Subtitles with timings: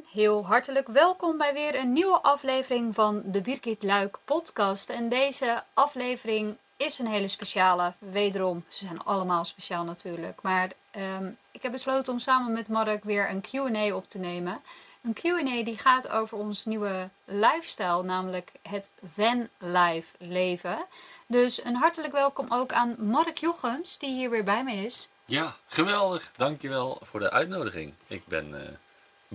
[0.00, 4.90] Heel hartelijk welkom bij weer een nieuwe aflevering van de Birgit Luik podcast.
[4.90, 8.64] En deze aflevering is een hele speciale, wederom.
[8.68, 10.42] Ze zijn allemaal speciaal natuurlijk.
[10.42, 14.60] Maar ehm, ik heb besloten om samen met Mark weer een Q&A op te nemen.
[15.02, 20.84] Een Q&A die gaat over ons nieuwe lifestyle, namelijk het van life leven.
[21.26, 25.08] Dus een hartelijk welkom ook aan Mark Jochems, die hier weer bij me is.
[25.24, 26.32] Ja, geweldig.
[26.36, 27.94] Dankjewel voor de uitnodiging.
[28.06, 28.68] Ik ben eh,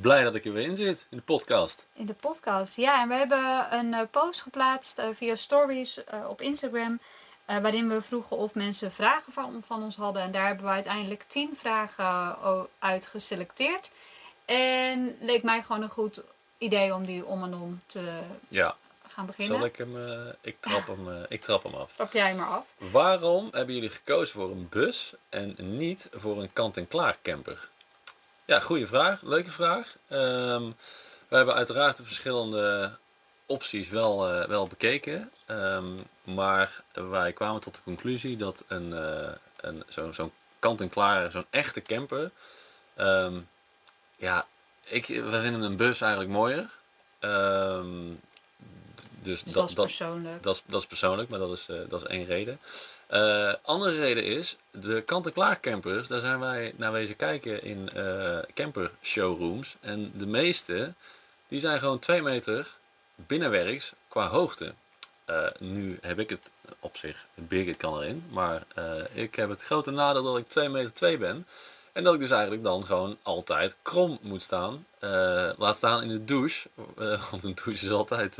[0.02, 1.88] blij dat ik er weer in zit in de podcast.
[1.94, 3.02] In de podcast, ja.
[3.02, 7.00] En we hebben een uh, post geplaatst uh, via stories op Instagram.
[7.46, 10.22] waarin we vroegen of mensen vragen van, van ons hadden.
[10.22, 12.38] En daar hebben we uiteindelijk tien vragen
[12.80, 13.92] uit geselecteerd.
[14.46, 16.24] En leek mij gewoon een goed
[16.58, 18.76] idee om die om en om te ja.
[19.08, 19.58] gaan beginnen.
[19.58, 19.98] Zal ik hem,
[20.42, 21.94] ik, trap hem, ik trap hem af.
[21.94, 22.66] Trap jij maar af.
[22.78, 27.70] Waarom hebben jullie gekozen voor een bus en niet voor een kant-en-klaar camper?
[28.48, 29.22] Ja, goede vraag.
[29.22, 29.96] Leuke vraag.
[30.10, 30.76] Um,
[31.28, 32.92] we hebben uiteraard de verschillende
[33.46, 35.32] opties wel, uh, wel bekeken.
[35.48, 41.46] Um, maar wij kwamen tot de conclusie dat een, uh, een, zo'n zo kant-en-klaar, zo'n
[41.50, 42.32] echte camper.
[42.98, 43.48] Um,
[44.16, 44.48] ja,
[44.84, 46.70] ik, we vinden een bus eigenlijk mooier.
[49.22, 50.44] dus, dus dat, dat, is persoonlijk.
[50.44, 52.60] Dat, dat, dat, is persoonlijk, maar dat is, uh, dat is één reden.
[53.14, 58.38] Uh, andere reden is, de kant-en-klaar campers, daar zijn wij naar wezen kijken in uh,
[58.54, 59.76] camper showrooms.
[59.80, 60.94] En de meeste,
[61.48, 62.68] die zijn gewoon 2 meter
[63.16, 64.74] binnenwerks qua hoogte.
[65.30, 68.64] Uh, nu heb ik het op zich, Birgit kan erin, maar
[69.14, 71.48] ik heb het grote nadeel dat ik 2 meter 2 ben.
[71.92, 74.86] En dat ik dus eigenlijk dan gewoon altijd krom moet staan.
[75.58, 76.70] laat staan in de douche.
[77.32, 78.38] want een douche is altijd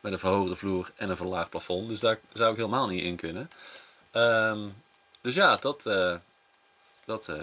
[0.00, 1.88] met een verhoogde vloer en een verlaagd plafond.
[1.88, 3.50] Dus daar zou ik helemaal niet in kunnen.
[4.12, 4.82] Um,
[5.20, 5.86] dus ja, dat.
[5.86, 6.14] Uh,
[7.04, 7.40] dat uh...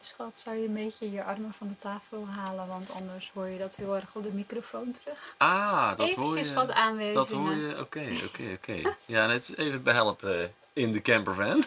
[0.00, 2.68] Schat, zou je een beetje je armen van de tafel halen?
[2.68, 5.34] Want anders hoor je dat heel erg op de microfoon terug.
[5.36, 6.52] Ah, dat hoor je.
[6.54, 7.14] wat aanwijzingen.
[7.14, 8.96] Dat hoor je, oké, oké, oké.
[9.06, 11.64] Ja, net is even behelpen in de campervan.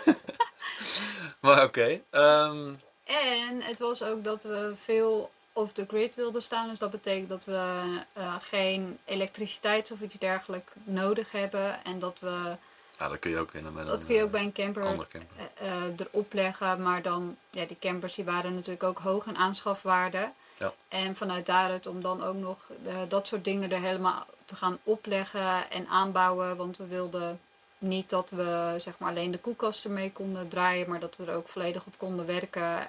[1.42, 1.90] maar oké.
[1.92, 2.02] Um...
[2.10, 6.70] Ehm, en het was ook dat we veel off the grid wilden staan.
[6.70, 7.84] Dus dat betekent dat we
[8.18, 11.84] uh, geen elektriciteit of iets dergelijks nodig hebben.
[11.84, 12.58] En dat we
[12.98, 15.22] ja, dat kun je ook in met Dat kun je ook bij een camper, camper.
[15.62, 16.82] Uh, erop leggen.
[16.82, 20.32] Maar dan, ja, die campers die waren natuurlijk ook hoog in aanschafwaarde.
[20.58, 20.74] Ja.
[20.88, 22.70] En vanuit daaruit om dan ook nog
[23.08, 26.58] dat soort dingen er helemaal te gaan opleggen en aanbouwen.
[26.58, 27.40] Want we wilden
[27.78, 31.36] niet dat we zeg maar alleen de koelkast ermee konden draaien, maar dat we er
[31.36, 32.88] ook volledig op konden werken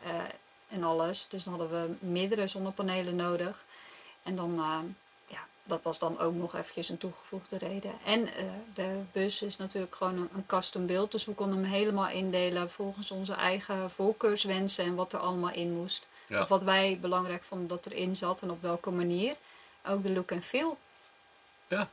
[0.69, 1.26] en alles.
[1.28, 3.64] Dus dan hadden we meerdere zonnepanelen nodig.
[4.22, 4.60] En dan
[5.64, 7.92] dat was dan ook nog eventjes een toegevoegde reden.
[8.04, 8.28] En uh,
[8.75, 11.12] de bus is natuurlijk gewoon een, een custom beeld.
[11.12, 15.72] Dus we konden hem helemaal indelen volgens onze eigen voorkeurswensen en wat er allemaal in
[15.72, 16.06] moest.
[16.30, 19.34] Of wat wij belangrijk vonden dat erin zat en op welke manier.
[19.86, 20.78] Ook de look en feel.
[21.69, 21.88] Ja.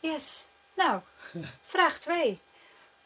[0.00, 0.46] Yes.
[0.74, 1.00] Nou,
[1.62, 2.40] vraag 2.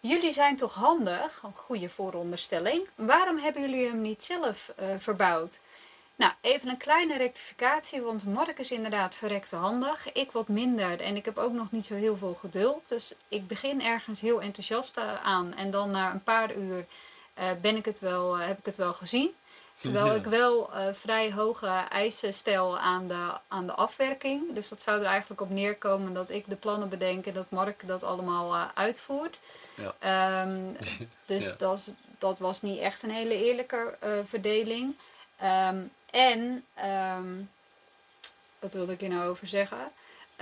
[0.00, 2.88] Jullie zijn toch handig, een goede vooronderstelling.
[2.94, 5.60] Waarom hebben jullie hem niet zelf uh, verbouwd?
[6.16, 10.12] Nou, even een kleine rectificatie, want Mark is inderdaad verrekte handig.
[10.12, 12.88] Ik wat minder en ik heb ook nog niet zo heel veel geduld.
[12.88, 16.86] Dus ik begin ergens heel enthousiast aan en dan na een paar uur
[17.38, 19.30] uh, ben ik het wel, uh, heb ik het wel gezien.
[19.80, 24.54] Terwijl ik wel uh, vrij hoge eisen stel aan de, aan de afwerking.
[24.54, 27.86] Dus dat zou er eigenlijk op neerkomen dat ik de plannen bedenk en dat Mark
[27.86, 29.40] dat allemaal uitvoert.
[29.74, 30.42] Ja.
[30.42, 30.76] Um,
[31.24, 31.54] dus ja.
[31.58, 34.94] dat, dat was niet echt een hele eerlijke verdeling.
[35.42, 36.64] Um, en,
[37.16, 37.50] um,
[38.58, 39.92] wat wilde ik hier nou over zeggen?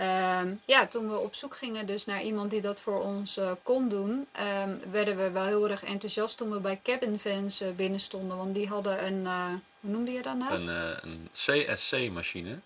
[0.01, 3.53] Um, ja, toen we op zoek gingen dus naar iemand die dat voor ons uh,
[3.63, 4.27] kon doen,
[4.63, 8.37] um, werden we wel heel erg enthousiast toen we bij Cabin Fans uh, binnen stonden.
[8.37, 9.47] Want die hadden een, uh,
[9.81, 10.53] hoe noemde je dat nou?
[10.53, 10.69] Een,
[11.03, 12.59] een CSC-machine.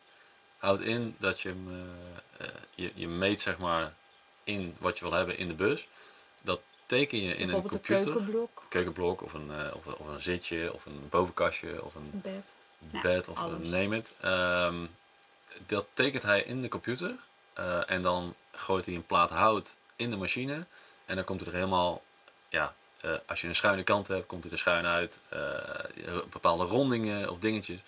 [0.57, 1.69] Houdt in dat je hem,
[2.75, 3.93] je, je meet zeg maar
[4.45, 5.89] in wat je wil hebben in de bus.
[6.43, 7.97] Dat teken je in een computer.
[7.97, 8.63] Een keukenblok.
[8.69, 12.55] keukenblok of een, of, of, een zitje of een bovenkastje of een bed
[13.03, 13.69] bed of alles.
[13.69, 14.17] name it.
[14.25, 14.91] Um,
[15.67, 17.15] dat tekent hij in de computer.
[17.59, 20.67] Uh, en dan gooit hij een plaat hout in de machine.
[21.05, 22.03] En dan komt hij er helemaal,
[22.49, 22.75] ja,
[23.05, 25.21] uh, als je een schuine kant hebt, komt hij er schuin uit.
[25.33, 25.41] Uh,
[26.31, 27.81] bepaalde rondingen of dingetjes.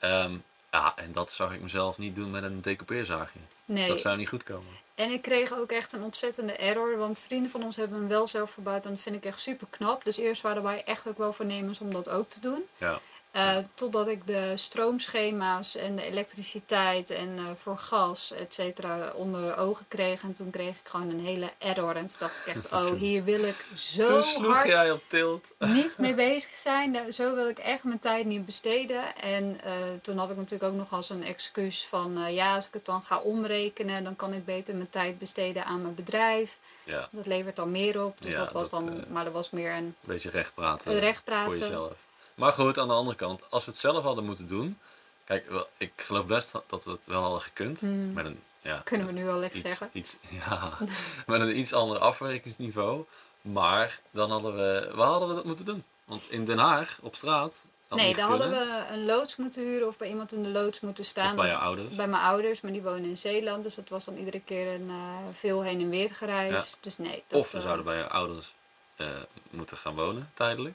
[0.00, 3.38] Um, ja, en dat zag ik mezelf niet doen met een decoupeerzaagje.
[3.64, 3.88] Nee.
[3.88, 4.72] Dat zou niet goed komen.
[4.94, 8.26] En ik kreeg ook echt een ontzettende error, want vrienden van ons hebben hem wel
[8.26, 10.04] zelf verbouwd en dat vind ik echt super knap.
[10.04, 12.64] Dus eerst waren wij echt ook wel voornemens om dat ook te doen.
[12.78, 13.00] Ja.
[13.36, 19.56] Eh, totdat ik de stroomschema's en de elektriciteit en eh, voor gas, et cetera, onder
[19.56, 20.22] ogen kreeg.
[20.22, 21.96] En toen kreeg ik gewoon een hele error.
[21.96, 25.02] En toen dacht ik echt, oh, hier wil ik zo Toen sloeg hard jij op
[25.06, 25.54] tilt.
[25.58, 27.12] niet mee bezig zijn.
[27.12, 29.16] Zo wil ik echt mijn tijd niet besteden.
[29.16, 29.72] En eh,
[30.02, 32.32] toen had ik natuurlijk ook nog als een excuus van...
[32.34, 34.04] ja, als ik het dan ga omrekenen...
[34.04, 36.58] dan kan ik beter mijn tijd besteden aan mijn bedrijf.
[36.84, 38.16] Ja, Dat levert dan meer op.
[38.20, 39.04] Dus Ja, dat was dat, dan...
[39.08, 39.94] maar dat was meer een...
[40.00, 40.98] beetje recht praten.
[40.98, 41.44] Recht praten.
[41.44, 42.05] Voor jezelf.
[42.36, 44.78] Maar goed, aan de andere kant, als we het zelf hadden moeten doen.
[45.24, 47.82] Kijk, wel, ik geloof best dat we het wel hadden gekund.
[48.14, 48.82] Met een, ja, Hmm.
[48.84, 49.90] Kunnen we nu al lekker iets, zeggen.
[49.92, 50.78] Iets, ja,
[51.26, 53.04] met een iets ander afwerkingsniveau.
[53.40, 55.84] Maar dan hadden we, waar hadden we dat moeten doen?
[56.04, 57.64] Want in Den Haag, op straat.
[57.88, 61.04] Nee, dan hadden we een loods moeten huren of bij iemand in de loods moeten
[61.04, 61.30] staan.
[61.30, 61.94] Of bij je ouders.
[61.94, 63.62] Bij mijn ouders, maar die wonen in Zeeland.
[63.62, 66.78] Dus dat was dan iedere keer een eh, veel heen en weer gereis.
[66.80, 67.22] Dus nee.
[67.26, 68.54] Dat, Of we eh, zouden bij je ouders
[68.96, 69.06] eh,
[69.50, 70.74] moeten gaan wonen, tijdelijk.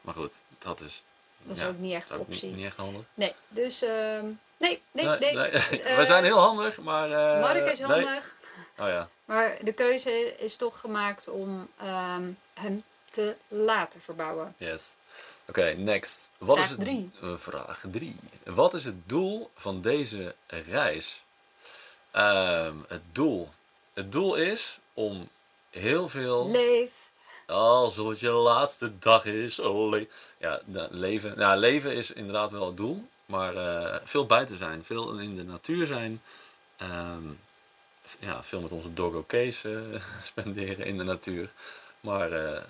[0.00, 1.02] Maar goed, dat is...
[1.44, 2.48] Dat is ja, ook niet echt optie.
[2.48, 3.02] Niet, niet echt handig.
[3.14, 4.24] Nee, dus ehm,
[4.56, 5.32] nee, nee, nee.
[5.70, 7.10] we Eh, zijn heel handig, maar...
[7.10, 8.34] eh, Mark is handig.
[8.78, 14.54] Oh ja, Maar de keuze is toch gemaakt om ehm, hem te laten verbouwen.
[14.56, 14.94] yes.
[15.48, 16.28] Oké, next.
[16.38, 17.10] Wat Vraag is het, drie.
[17.22, 18.16] eh, vraag 3.
[18.44, 21.22] Wat is het doel van deze reis?
[22.10, 23.48] Ehm, het doel.
[23.92, 25.28] Het doel is om
[25.70, 26.50] heel veel...
[26.50, 26.90] Leef.
[27.46, 29.58] Alsof het je laatste dag is.
[29.58, 30.06] Oh, le-
[30.38, 30.60] ja,
[30.90, 31.38] leven.
[31.38, 33.08] Nou, leven is inderdaad wel het doel.
[33.26, 34.84] Maar eh, veel buiten zijn.
[34.84, 36.22] Veel in de natuur zijn.
[36.76, 37.22] Ehm,
[38.18, 41.50] ja, veel met onze doggo Case eh, spenderen in de natuur.
[42.00, 42.62] Maar eh,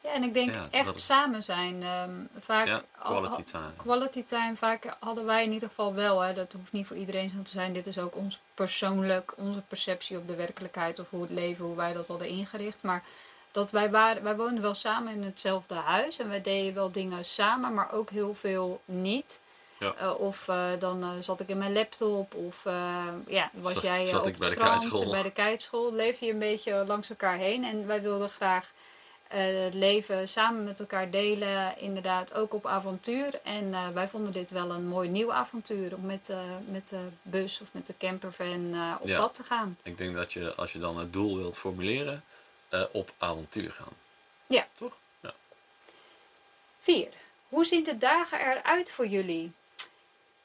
[0.00, 1.82] Ja, en ik denk Ja, echt is- samen zijn.
[1.82, 3.70] Ehm, vaak ja, quality al- time.
[3.76, 6.20] Quality time, vaak hadden wij in ieder geval wel.
[6.20, 6.34] Hè.
[6.34, 7.72] Dat hoeft niet voor iedereen zo te zijn.
[7.72, 11.76] Dit is ook ons persoonlijk, onze perceptie op de werkelijkheid of hoe het leven, hoe
[11.76, 12.82] wij dat hadden ingericht.
[12.82, 13.04] Maar
[13.56, 17.24] dat wij waren, wij woonden wel samen in hetzelfde huis en wij deden wel dingen
[17.24, 19.40] samen, maar ook heel veel niet.
[19.78, 19.94] Ja.
[19.98, 22.64] Eh, of eh, dan eh, zat ik in mijn laptop, of
[23.26, 25.10] ja, was Zat- jij zat op ik bij de strand, kiteschool.
[25.10, 25.92] bij de kiteschool.
[25.92, 28.72] Leefde je een beetje langs elkaar heen en wij wilden graag
[29.28, 33.40] het leven samen met elkaar delen, inderdaad ook op avontuur.
[33.42, 36.34] En wij vonden dit wel een mooi nieuw avontuur om met,
[36.70, 39.20] met de bus of met de campervan op Ja.
[39.20, 39.76] pad te gaan.
[39.82, 42.24] Ik denk dat je, als je dan het doel wilt formuleren,
[42.68, 43.92] eh, op avontuur gaan.
[44.46, 44.66] Ja.
[44.74, 44.92] Toch?
[45.20, 45.32] Ja.
[46.80, 47.08] 4.
[47.48, 49.52] Hoe zien de dagen eruit voor jullie?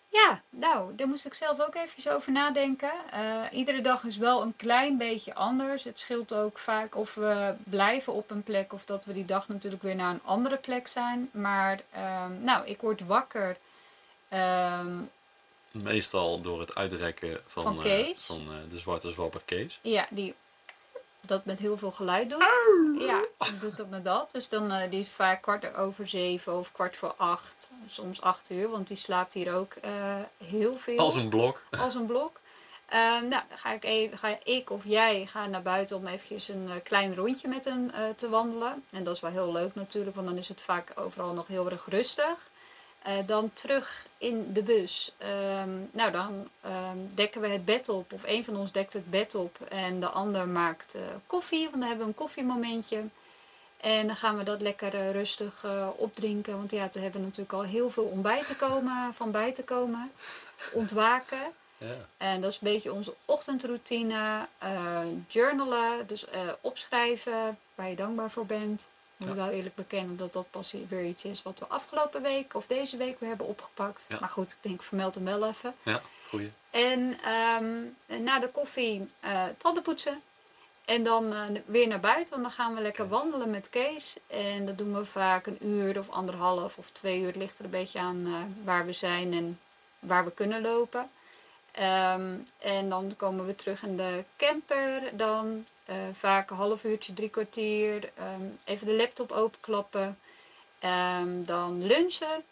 [0.09, 2.91] Ja, nou, daar moest ik zelf ook even over nadenken.
[3.11, 5.83] Eh, iedere dag is wel een klein beetje anders.
[5.83, 9.47] Het scheelt ook vaak of we blijven op een plek of dat we die dag
[9.47, 11.29] natuurlijk weer naar een andere plek zijn.
[11.33, 13.57] Maar, ehm, nou, ik word wakker.
[14.29, 14.97] ehm,
[15.71, 19.79] Meestal door het uitrekken van, Van eh, van de zwarte zwapper Kees.
[19.81, 20.35] Ja, die
[21.25, 22.45] dat met heel veel geluid doet.
[22.97, 23.25] Ja,
[23.59, 24.31] doet dat met dat.
[24.31, 27.71] Dus dan eh, die is vaak kwart over zeven of kwart voor acht.
[27.87, 29.91] Soms acht uur, want die slaapt hier ook eh,
[30.45, 30.97] heel veel.
[30.97, 31.63] Als een blok.
[31.79, 32.39] Als een blok.
[32.91, 36.47] Ehm, nou, dan ga ik, even, ga ik of jij gaan naar buiten om eventjes
[36.47, 38.83] een eh, klein rondje met hem eh, te wandelen.
[38.91, 41.69] En dat is wel heel leuk natuurlijk, want dan is het vaak overal nog heel
[41.69, 42.49] erg rustig.
[43.01, 45.13] Eh, dan terug in de bus.
[45.17, 48.13] Ehm, nou, dan ehm, dekken we het bed op.
[48.13, 49.57] Of een van ons dekt het bed op.
[49.69, 51.61] En de ander maakt eh, koffie.
[51.61, 53.03] Want dan hebben we een koffiemomentje.
[53.77, 55.65] En dan gaan we dat lekker eh, rustig
[55.95, 56.57] opdrinken.
[56.57, 59.63] Want ja, we hebben natuurlijk al heel veel om bij te komen, van bij te
[59.63, 60.11] komen.
[60.73, 61.53] Ontwaken.
[61.77, 61.95] Ja.
[62.17, 64.47] En dat is een beetje onze ochtendroutine.
[65.27, 66.25] journalen, dus
[66.61, 68.89] opschrijven waar je dankbaar voor bent.
[69.21, 72.55] Moet ik wel eerlijk bekennen dat dat pas weer iets is wat we afgelopen week
[72.55, 74.07] of deze week weer hebben opgepakt.
[74.19, 75.73] Maar goed, ik denk ik vermeld hem wel even.
[75.83, 76.51] ja, goeie.
[76.69, 80.21] En ehm, na de koffie eh tanden poetsen.
[80.85, 84.15] En dan eh, weer naar buiten, want dan gaan we lekker wandelen met Kees.
[84.27, 87.27] En dat doen we vaak een uur of anderhalf of twee uur.
[87.27, 89.59] Het ligt er een beetje aan eh, waar we zijn en
[89.99, 91.09] waar we kunnen lopen.
[91.71, 95.01] Ehm, en dan komen we terug in de camper.
[95.17, 98.09] Dan eh, vaak een half uurtje, drie kwartier.
[98.17, 100.19] ehm, even de laptop openklappen.
[100.79, 102.43] Ehm, dan lunchen.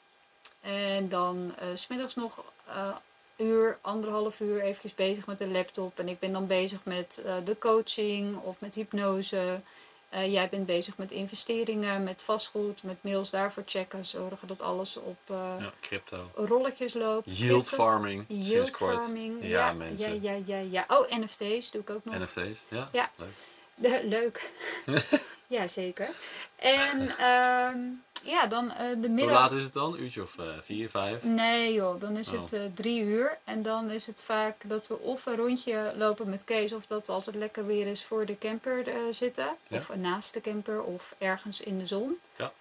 [0.62, 2.96] En dan s smiddags nog eh
[3.38, 6.00] uur, anderhalf uur eventjes bezig met de laptop.
[6.00, 9.62] En ik ben dan bezig met de coaching of met hypnose.
[10.10, 14.06] Eh, jij bent bezig met investeringen, met vastgoed, met mails daarvoor checken.
[14.06, 16.30] Zorgen dat alles op eh, Ja, crypto.
[16.36, 17.38] rolletjes loopt.
[17.38, 17.84] Yield Crypto.
[17.84, 18.26] farming.
[18.28, 19.38] Yield farming.
[19.42, 20.22] Ja, Ja, mensen.
[20.22, 20.86] Ja, ja, ja, ja.
[20.88, 22.18] Oh, NFT's doe ik ook nog.
[22.18, 22.60] NFT's.
[22.68, 23.10] Ja, Ja.
[23.16, 23.30] leuk.
[23.76, 24.52] De- leuk.
[25.48, 26.10] ja, zeker.
[26.56, 27.78] En ehm,
[28.24, 29.34] ja, dan eh, de Hoe middag.
[29.40, 29.98] laat is het dan?
[30.00, 31.24] Uurtje of eh, vier, vijf?
[31.24, 32.42] Nee joh, dan is Oh.
[32.42, 33.38] het eh, drie uur.
[33.44, 37.10] En dan is het vaak dat we of een rondje lopen met Kees, of dat
[37.10, 39.48] als het lekker weer is voor de camper zitten.
[39.68, 39.78] Ja.
[39.78, 42.18] Of naast de camper, of ergens in de zon.
[42.36, 42.52] Ja.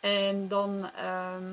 [0.00, 1.44] En dan, ehm,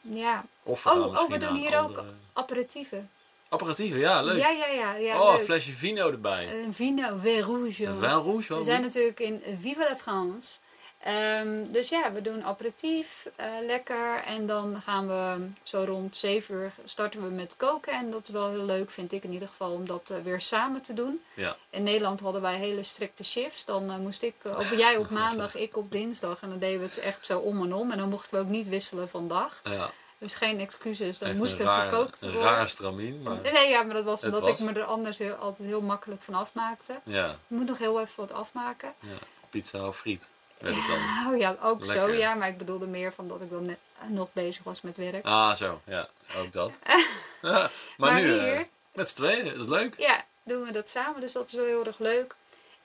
[0.00, 0.44] Ja.
[0.62, 3.10] Of we Oh, oh, we doen hier een ook apperatieven.
[3.48, 4.38] Apparatieven, ja, leuk.
[4.38, 4.94] Ja, ja, ja.
[4.94, 5.44] ja oh, een leuk.
[5.44, 6.62] flesje vino erbij.
[6.62, 7.84] Een vino, vin rouge.
[7.86, 10.58] Een vin rouge, We wel zijn natuurlijk in Vive la France.
[10.98, 14.22] Ehm, dus ja, we doen aperitief, eh, lekker.
[14.24, 17.92] En dan gaan we zo rond 7 uur starten we met koken.
[17.92, 20.40] En dat is wel heel leuk, vind ik in ieder geval, om dat eh, weer
[20.40, 21.22] samen te doen.
[21.34, 21.56] Ja.
[21.70, 23.64] In Nederland hadden wij hele strikte shifts.
[23.64, 26.42] Dan eh, moest ik, of jij op maandag, ik op dinsdag.
[26.42, 27.90] En dan deden we het echt zo om en om.
[27.92, 29.60] En dan mochten we ook niet wisselen van dag.
[29.64, 32.50] Ja, Dus geen excuses, dan moest een er gekookt een worden.
[32.50, 34.50] raar stramien, maar Nee, ja, maar dat was omdat was.
[34.50, 37.00] ik me er anders heel, altijd heel makkelijk van afmaakte.
[37.04, 38.94] ja, Ik moet nog heel even wat afmaken.
[39.00, 39.08] ja,
[39.50, 40.28] pizza of friet
[40.58, 41.32] dan.
[41.32, 42.34] Oh ja, ook zo ja.
[42.34, 45.24] Maar ik bedoelde meer van dat ik dan net, eh, nog bezig was met werk.
[45.26, 46.78] Ah, zo, ja, ook dat.
[47.42, 48.60] Maar, Maar nu hier- eh,
[48.92, 49.94] met z'n tweeën, dat is leuk.
[49.98, 51.20] Ja, doen we dat samen.
[51.20, 52.34] Dus dat is wel heel erg leuk.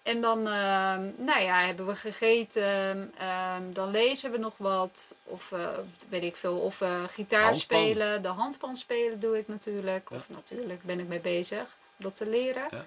[0.04, 3.12] En dan, ehm, nou ja, hebben we gegeten.
[3.18, 5.16] ehm, dan lezen we nog wat.
[5.24, 5.68] Of eh,
[6.10, 6.58] weet ik veel.
[6.58, 7.56] Of gitaar Handpan.
[7.60, 8.22] spelen.
[8.22, 10.10] De handpan spelen doe ik natuurlijk.
[10.10, 10.16] Ja.
[10.16, 11.62] Of natuurlijk ben ik mee bezig
[11.98, 12.68] om dat te leren.
[12.72, 12.86] Ja.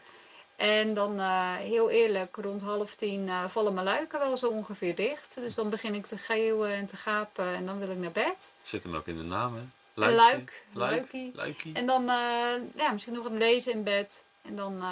[0.56, 4.94] En dan, eh, heel eerlijk, rond half tien eh, vallen mijn luiken wel zo ongeveer
[4.94, 5.34] dicht.
[5.34, 8.52] Dus dan begin ik te geeuwen en te gapen en dan wil ik naar bed.
[8.62, 9.62] Zit hem ook in de naam, hè?
[9.94, 11.32] Luikje, luik, luik, luikie.
[11.34, 11.74] luikie.
[11.74, 14.24] En dan eh, ja, misschien nog wat lezen in bed.
[14.42, 14.82] En dan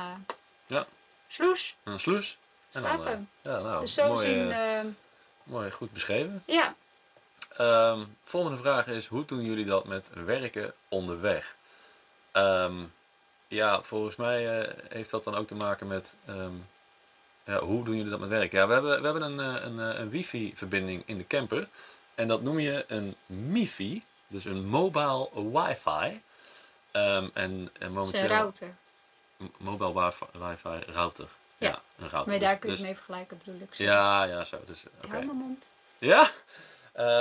[0.66, 0.86] Ja.
[1.26, 2.38] sloes, En een sloes.
[2.72, 3.28] En dan, slapen.
[3.42, 4.96] ja, nou, dus zo mooi, zien,
[5.42, 6.42] mooi, goed beschreven.
[6.46, 6.74] ja.
[7.56, 11.56] Ehm, volgende vraag is, hoe doen jullie dat met werken onderweg?
[12.32, 12.74] Ehm,
[13.48, 16.52] ja, volgens mij eh, heeft dat dan ook te maken met, ehm,
[17.44, 18.58] ja, hoe doen jullie dat met werken?
[18.58, 21.68] Ja, we hebben, we hebben een, eh, een, eh, een wifi-verbinding in de camper.
[22.14, 26.20] En dat noem je een MiFi, dus een mobile wifi.
[26.90, 28.20] Ehm, en, momenteel...
[28.20, 28.74] een router.
[29.56, 31.28] Mobile wifi, wifi router.
[31.58, 31.68] Ja.
[31.68, 32.30] Ja, een router.
[32.30, 33.74] Maar daar Dus- kun je dus- het mee vergelijken bedoel ik.
[33.74, 33.84] zo.
[33.84, 34.58] Ja, ja, zo.
[34.66, 35.08] Dus, oké.
[35.14, 35.68] hou mijn mond.
[35.98, 36.30] Ja?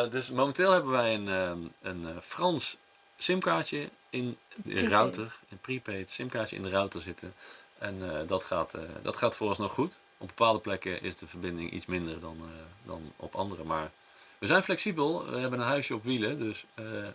[0.09, 2.77] Dus momenteel hebben wij een, ehm, een eh, Frans
[3.17, 7.33] simkaartje in de router, een prepaid simkaartje in de router zitten.
[7.77, 9.97] En eh, dat, gaat, eh dat gaat vooralsnog goed.
[10.17, 13.63] Op bepaalde plekken is de verbinding iets minder dan, eh, dan op andere.
[13.63, 13.91] Maar
[14.37, 15.25] we zijn flexibel.
[15.31, 16.39] We hebben een huisje op wielen.
[16.39, 16.65] Dus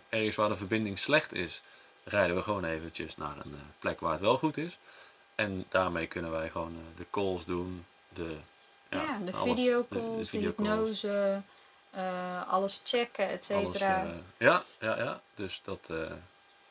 [0.09, 1.61] ergens waar de verbinding slecht is,
[2.03, 4.77] rijden we gewoon eventjes naar een plek waar het wel goed is.
[5.35, 7.85] En daarmee kunnen wij gewoon de calls doen.
[8.13, 8.35] De,
[8.89, 9.49] Ja, de alles.
[9.55, 11.41] videocalls, De- de, hypnose,
[12.47, 14.05] alles checken, et cetera.
[14.37, 15.21] ja, ja, ja.
[15.33, 15.89] Dus dat,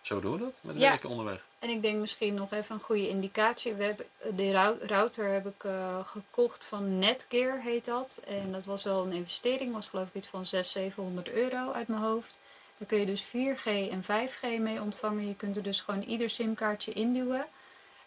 [0.08, 0.88] zo doen we dat met Ja.
[0.88, 1.44] werken onderweg.
[1.58, 3.74] En ik denk misschien nog even een goede indicatie.
[3.74, 8.22] We hebben, de rou- router heb ik eh, gekocht van Netgear, heet dat.
[8.26, 11.88] En dat was wel een investering, was geloof ik iets van 600, 700 euro uit
[11.88, 12.38] mijn hoofd.
[12.78, 15.26] Daar kun je dus 4G en 5G mee ontvangen.
[15.26, 17.44] Je kunt er dus gewoon ieder simkaartje induwen.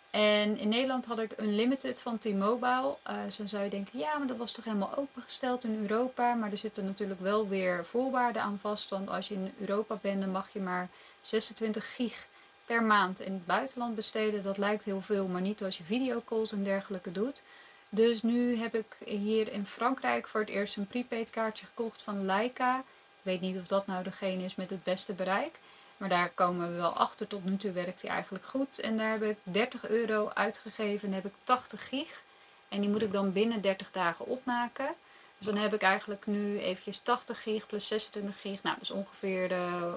[0.10, 2.96] En in Nederland had ik Unlimited van T-Mobile.
[3.04, 6.34] Eh zo zou je denken, ja, maar dat was toch helemaal opengesteld in Europa.
[6.34, 8.90] Maar er zitten natuurlijk wel weer voorwaarden aan vast.
[8.90, 10.90] Want als je in Europa bent, dan mag je maar
[11.22, 12.28] 26 gig
[12.66, 14.44] per maand in het buitenland besteden.
[14.44, 17.44] Dat lijkt heel veel, maar niet als je videocalls en dergelijke doet.
[17.90, 22.26] Dus nu heb ik hier in Frankrijk voor het eerst een prepaid kaartje gekocht van
[22.26, 22.78] Leica.
[22.78, 25.60] Ik weet niet of dat nou degene is met het beste bereik.
[25.98, 27.28] Maar daar komen we wel achter.
[27.28, 28.80] Tot nu toe werkt die eigenlijk goed.
[28.80, 32.22] En daar heb ik 30 euro uitgegeven en heb ik 80 gig.
[32.70, 34.94] En die moet ik dan binnen 30 dagen opmaken.
[35.38, 38.64] Dus dan heb ik eigenlijk nu eventjes 80 gig plus 26 gig.
[38.64, 39.94] Nou, dat is ongeveer eh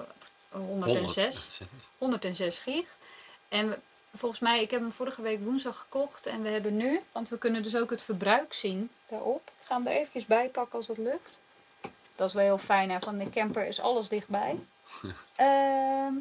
[0.59, 1.61] 106.
[1.97, 2.95] 106 gig.
[3.49, 3.81] En
[4.13, 6.25] volgens mij, ik heb hem vorige week woensdag gekocht.
[6.25, 9.41] En we hebben nu, want we kunnen dus ook het verbruik zien daarop.
[9.59, 11.41] Ik ga hem er eventjes bij pakken als het lukt.
[12.15, 12.89] Dat is wel heel fijn.
[12.89, 12.99] Hè?
[12.99, 14.59] Van de camper is alles dichtbij.
[15.35, 16.13] Ehm,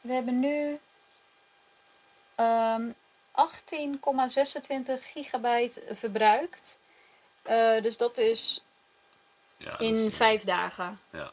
[0.00, 0.78] we hebben nu
[2.34, 2.90] ehm
[3.38, 3.44] 18,26
[5.00, 6.78] gigabyte verbruikt.
[7.42, 8.64] Eh, dus dat is
[9.56, 11.00] Ja, dat in is, eh, vijf dagen.
[11.10, 11.32] Ja.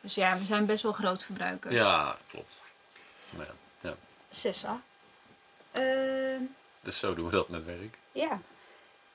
[0.00, 1.74] Dus ja, we zijn best wel groot verbruikers.
[1.74, 2.58] ja, klopt.
[3.30, 3.52] Maar ja,
[3.88, 3.94] ja.
[4.30, 4.80] Sessa.
[5.72, 6.42] Ehm,
[6.80, 7.96] Dus zo doen we dat met werk.
[8.12, 8.40] ja.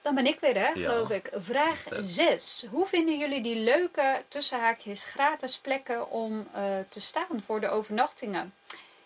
[0.01, 1.29] Dan ben ik weer, hè, geloof ik.
[1.35, 2.15] Vraag Zes.
[2.15, 2.65] 6.
[2.69, 8.53] Hoe vinden jullie die leuke, tussenhaakjes, gratis plekken om eh, te staan voor de overnachtingen?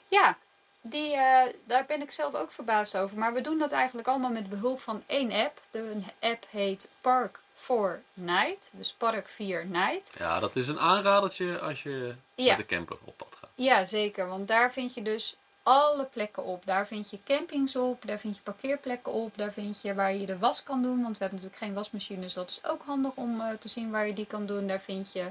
[0.08, 0.38] Ja,
[0.82, 3.18] die, eh, daar ben ik zelf ook verbaasd over.
[3.18, 5.60] Maar we doen dat eigenlijk allemaal met behulp van één app.
[5.72, 8.70] De app heet Park 4 Night.
[8.74, 10.16] Dus Park 4 Night.
[10.18, 12.48] Ja, dat is een aanradertje als je Ja.
[12.48, 13.50] met de camper op pad gaat.
[13.56, 14.28] Ja, zeker.
[14.28, 16.66] Want daar vind je dus alle plekken op.
[16.66, 20.26] Daar vind je campings op, daar vind je parkeerplekken op, daar vind je waar je
[20.26, 21.02] de was kan doen.
[21.02, 23.92] Want we hebben natuurlijk geen wasmachine, dus dat is ook handig om eh, te zien
[23.92, 24.68] waar je die kan doen.
[24.68, 25.26] Daar vind je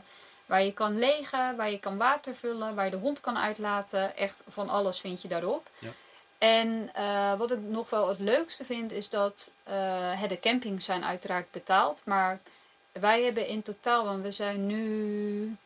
[0.46, 4.16] waar je kan legen, waar je kan water vullen, waar je de hond kan uitlaten.
[4.16, 5.68] Echt van alles vind je daarop.
[5.78, 5.88] Ja.
[6.46, 9.52] En eh, wat ik nog wel het leukste vind, is dat
[10.14, 12.02] hè, de campings zijn uiteraard betaald.
[12.04, 12.40] Maar
[12.92, 15.56] wij hebben in totaal, want we zijn nu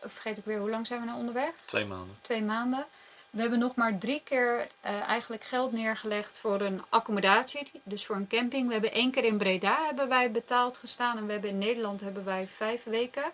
[0.00, 1.52] vergeet ik weer, hoe lang zijn we nou onderweg?
[1.64, 2.16] Twee maanden.
[2.20, 2.86] Twee maanden.
[3.30, 8.16] We hebben nog maar drie keer eh, eigenlijk geld neergelegd voor een accommodatie, dus voor
[8.16, 8.66] een camping.
[8.66, 12.00] We hebben één keer in Breda hebben wij betaald gestaan en we hebben in Nederland
[12.00, 13.24] hebben wij vijf weken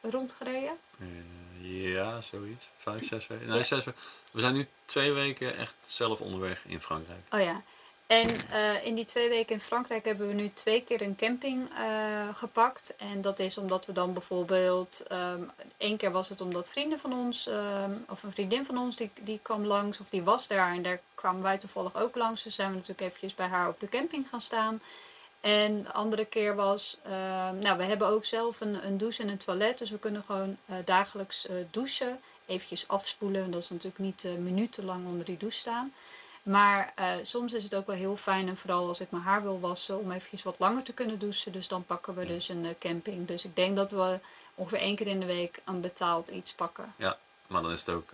[0.00, 0.76] rondgereden.
[0.98, 1.06] Eh,
[1.68, 2.68] ja, zoiets.
[2.76, 3.46] Vijf, zes weken.
[3.46, 4.00] Nee, zes weken.
[4.30, 7.20] We zijn nu twee weken echt zelf onderweg in Frankrijk.
[7.30, 7.62] Oh ja.
[8.08, 11.68] En eh, in die twee weken in Frankrijk hebben we nu twee keer een camping
[11.76, 12.96] eh, gepakt.
[12.96, 15.04] En dat is omdat we dan bijvoorbeeld.
[15.12, 18.96] Um, één keer was het omdat vrienden van ons, ehm, of een vriendin van ons,
[18.96, 20.72] die, die kwam langs of die was daar.
[20.72, 22.42] En daar kwamen wij toevallig ook langs.
[22.42, 24.80] Dus zijn we natuurlijk eventjes bij haar op de camping gaan staan.
[25.40, 29.28] En de andere keer was, ehm, nou we hebben ook zelf een, een douche en
[29.28, 29.78] een toilet.
[29.78, 32.20] Dus we kunnen gewoon uh, dagelijks douchen.
[32.46, 33.50] Eventjes afspoelen.
[33.50, 35.92] Dat is natuurlijk niet minutenlang onder die douche staan.
[36.42, 39.60] Maar soms is het ook wel heel fijn, en vooral als ik mijn haar wil
[39.60, 41.52] wassen, om eventjes wat langer te kunnen douchen.
[41.52, 43.26] Dus dan pakken we dus een camping.
[43.26, 44.18] Dus ik denk dat we
[44.54, 46.94] ongeveer één keer in de week een betaald iets pakken.
[46.96, 48.10] Ja, maar dan is het ook,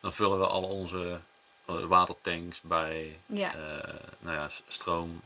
[0.00, 1.20] dan vullen we al onze
[1.64, 3.18] watertanks bij.
[3.26, 3.54] Ja.
[4.18, 5.20] nou ja, stroom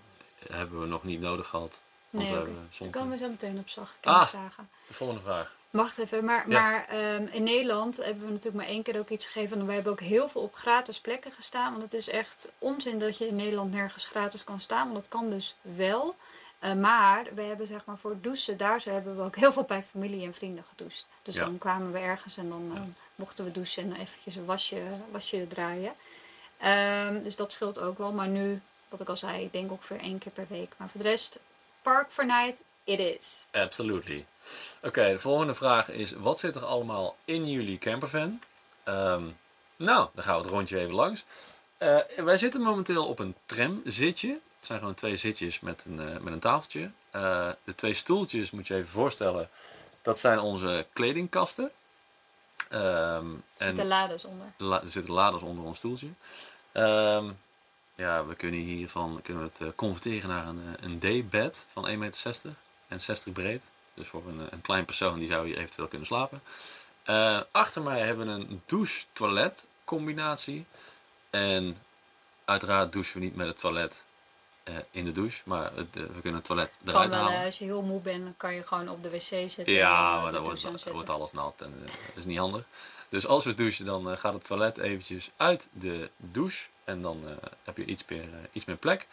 [0.51, 1.83] hebben we nog niet nodig gehad.
[2.11, 2.55] Want nee, we okay.
[2.79, 3.97] Daar komen we zo meteen op zag.
[4.01, 4.69] Ah, vragen.
[4.87, 5.55] de volgende vraag.
[5.71, 9.27] Wacht even, maar, maar um, in Nederland hebben we natuurlijk maar één keer ook iets
[9.27, 9.59] gegeven.
[9.59, 11.71] En we hebben ook heel veel op gratis plekken gestaan.
[11.71, 14.85] Want het is echt onzin dat je in Nederland nergens gratis kan staan.
[14.85, 16.17] Want dat kan dus wel.
[16.65, 19.63] Uh, maar we hebben zeg maar voor douchen, daar zo hebben we ook heel veel
[19.63, 21.07] bij familie en vrienden gedoucht.
[21.23, 21.45] Dus ja.
[21.45, 25.93] dan kwamen we ergens en dan mochten we douchen en eventjes een wasje, wasje draaien.
[27.07, 28.13] Um, dus dat scheelt ook wel.
[28.13, 28.61] Maar nu,
[28.93, 30.73] wat ik al zei, ik denk ongeveer één keer per week.
[30.77, 31.39] Maar voor de rest,
[31.83, 33.47] park for night, it is.
[33.53, 34.27] Absolutely.
[34.77, 38.41] Oké, okay, de volgende vraag is: wat zit er allemaal in jullie campervan?
[38.89, 39.37] Um,
[39.77, 41.25] nou, dan gaan we het rondje even langs.
[41.79, 44.29] Uh, wij zitten momenteel op een tramzitje.
[44.29, 46.91] Het zijn gewoon twee zitjes met een, uh, met een tafeltje.
[47.17, 49.51] Uh, de twee stoeltjes, moet je even voorstellen,
[50.03, 51.71] dat zijn onze kledingkasten.
[52.73, 54.47] Um, er zitten laders onder.
[54.57, 56.09] La er zitten laders onder ons stoeltje.
[56.73, 57.39] Um,
[58.02, 62.35] ja, we kunnen hiervan kunnen we het converteren naar een, een D-bed van 1,60 meter
[62.88, 63.71] en 60 breed.
[63.94, 66.42] Dus voor een, een klein persoon die zou hier eventueel kunnen slapen.
[67.06, 70.64] Uh, achter mij hebben we een douche-toilet combinatie.
[71.30, 71.76] En
[72.44, 74.04] uiteraard douchen we niet met het toilet
[74.69, 77.45] uh, in de douche, maar het, uh, we kunnen het toilet eruit halen.
[77.45, 79.73] als je heel moe bent, dan kan je gewoon op de wc zitten.
[79.73, 82.65] Ja, maar dan wordt, wordt, alles nat en dat is niet handig.
[83.13, 86.69] Dus als we douchen, dan gaat het toilet eventjes uit de douche.
[86.85, 87.25] En dan
[87.65, 89.07] heb je iets meer, iets meer plek.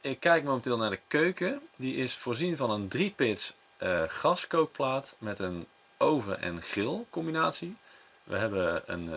[0.00, 1.60] Ik kijk momenteel naar de keuken.
[1.76, 5.66] Die is voorzien van een 3-pits uh, gaskookplaat met een
[5.98, 7.76] oven- en grill combinatie.
[8.24, 9.10] We hebben een,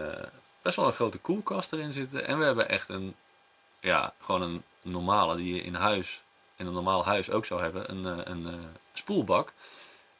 [0.61, 2.27] best wel een grote koelkast erin zitten.
[2.27, 3.15] En we hebben echt een,
[3.79, 6.21] ja, gewoon een normale die je in huis,
[6.55, 7.91] in een normaal huis ook zou hebben.
[7.91, 9.53] Een, een spoelbak.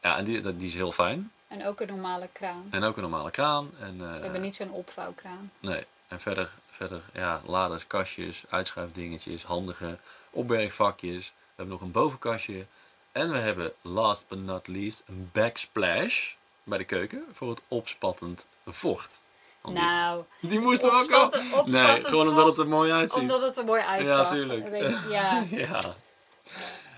[0.02, 1.32] Ja, en die, die is heel fijn.
[1.48, 2.68] En ook een normale kraan.
[2.70, 3.72] En ook een normale kraan.
[3.80, 5.52] En, we hebben niet zo'n opvouwkraan.
[5.60, 9.98] Nee, en verder, verder ja, laders, kastjes, uitschuifdingetjes, handige
[10.30, 11.28] opbergvakjes.
[11.28, 12.66] We hebben nog een bovenkastje.
[13.12, 16.34] En we hebben, last but not least, een backsplash
[16.64, 19.22] bij de keuken voor het opspattend vocht.
[19.64, 21.66] Nou, die, die moesten we ook al.
[21.66, 23.22] Nee, gewoon omdat het er mooi uitziet.
[23.22, 24.16] Omdat het er mooi uitzag.
[24.16, 24.68] Ja, tuurlijk.
[25.10, 25.44] ja.
[25.50, 25.82] ja.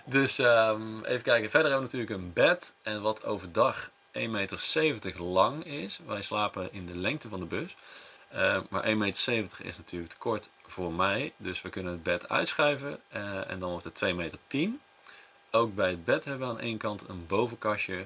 [0.05, 1.49] Dus um, even kijken.
[1.49, 2.75] Verder hebben we natuurlijk een bed.
[2.81, 5.99] En wat overdag 1,70 meter lang is.
[6.05, 7.75] Wij slapen in de lengte van de bus.
[8.33, 11.33] Uh, maar 1,70 meter is natuurlijk te kort voor mij.
[11.37, 12.99] Dus we kunnen het bed uitschuiven.
[13.15, 14.39] Uh, en dan wordt het 2,10 meter.
[15.51, 18.05] Ook bij het bed hebben we aan één kant een bovenkastje.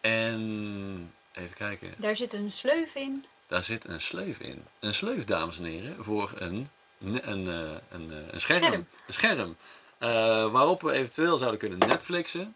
[0.00, 1.94] En even kijken.
[1.96, 3.24] Daar zit een sleuf in.
[3.46, 4.64] Daar zit een sleuf in.
[4.80, 6.68] Een sleuf, dames en heren, voor een,
[7.00, 7.46] een, een,
[7.90, 8.62] een, een scherm.
[8.62, 8.86] scherm.
[9.06, 9.56] Een scherm.
[9.98, 12.54] Uh, waarop we eventueel zouden kunnen Netflixen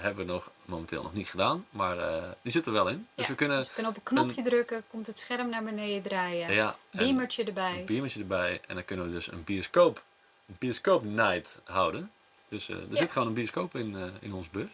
[0.00, 3.08] hebben we nog momenteel nog niet gedaan, maar uh, die zit er wel in.
[3.14, 5.48] Dus ja, we kunnen, dus we kunnen op een knopje een, drukken, komt het scherm
[5.48, 6.52] naar beneden draaien.
[6.52, 7.78] Ja, beamertje erbij.
[7.78, 10.02] Een beamertje erbij en dan kunnen we dus een bioscoop,
[10.46, 12.10] bioscoop night houden.
[12.48, 12.96] Dus uh, er ja.
[12.96, 14.68] zit gewoon een bioscoop in, uh, in ons bus.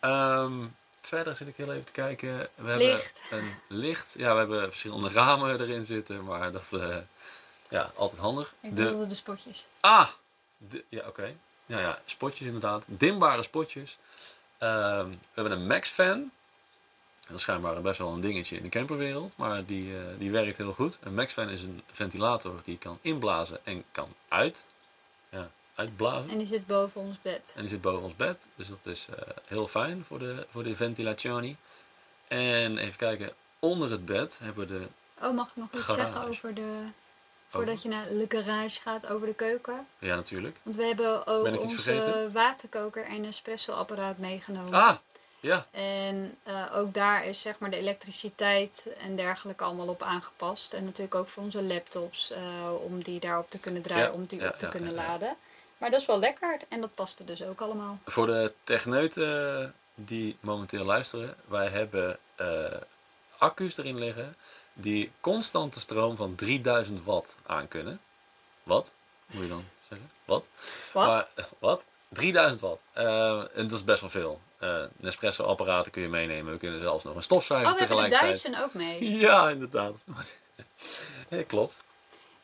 [0.00, 2.48] Um, verder zit ik heel even te kijken.
[2.54, 3.22] We licht.
[3.28, 4.14] hebben een licht.
[4.18, 6.68] Ja, we hebben verschillende ramen erin zitten, maar dat
[7.68, 8.54] ja, altijd handig.
[8.60, 9.66] Ik bedoelde de, de spotjes.
[9.80, 10.08] Ah!
[10.56, 11.08] De, ja, oké.
[11.08, 11.36] Okay.
[11.66, 12.84] Ja, ja, spotjes inderdaad.
[12.88, 13.98] Dimbare spotjes.
[14.62, 16.30] Uh, we hebben een Max-fan.
[17.20, 20.56] Dat is schijnbaar best wel een dingetje in de camperwereld, maar die, uh, die werkt
[20.56, 20.98] heel goed.
[21.02, 24.66] Een Max-fan is een ventilator die kan inblazen en kan uit,
[25.28, 26.30] ja, uitblazen.
[26.30, 27.52] En die zit boven ons bed.
[27.54, 30.62] En die zit boven ons bed, dus dat is uh, heel fijn voor de, voor
[30.62, 31.56] de ventilatie.
[32.28, 34.88] En even kijken, onder het bed hebben we de
[35.22, 36.84] Oh, mag ik nog iets zeggen over de
[37.52, 39.86] Voordat je naar Le Garage gaat over de keuken.
[39.98, 40.56] Ja, natuurlijk.
[40.62, 44.72] Want we hebben ook onze waterkoker en espresso apparaat meegenomen.
[44.72, 44.96] Ah,
[45.40, 50.72] Ja, En eh, ook daar is zeg maar de elektriciteit en dergelijke allemaal op aangepast.
[50.72, 52.40] En natuurlijk ook voor onze laptops, eh,
[52.84, 55.36] om die daarop te kunnen draaien, Ja, om die ja, op te ja, kunnen laden.
[55.78, 57.98] Maar dat is wel lekker en dat paste dus ook allemaal.
[58.04, 62.64] voor de techneuten die momenteel luisteren, wij hebben eh,
[63.38, 64.36] accu's erin liggen
[64.72, 68.00] die constante stroom van 3000 watt aankunnen.
[68.62, 68.94] Wat?
[69.26, 70.10] Moet je dan zeggen?
[70.24, 70.48] Wat?
[70.92, 71.06] Wat?
[71.06, 71.84] Maar, eh, wat?
[72.08, 72.82] 3000 watt.
[72.92, 74.40] Eh, en dat is best wel veel.
[74.58, 76.52] Eh een espresso apparaten kun je meenemen.
[76.52, 78.32] We kunnen zelfs nog een stofzuiger oh, we de tegelijkertijd.
[78.32, 79.04] Dyson ook mee.
[79.26, 80.04] Ja, inderdaad.
[81.28, 81.82] ja, klopt.